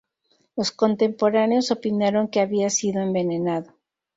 [0.55, 3.77] Los contemporáneos opinaron que había sido envenenado.